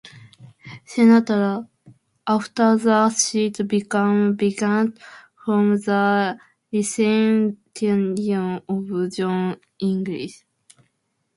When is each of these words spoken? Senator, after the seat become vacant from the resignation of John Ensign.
Senator, 0.83 1.67
after 2.25 2.75
the 2.75 3.07
seat 3.11 3.59
become 3.67 4.35
vacant 4.35 4.97
from 5.45 5.77
the 5.77 6.39
resignation 6.73 8.61
of 8.67 9.11
John 9.13 9.57
Ensign. 9.79 10.31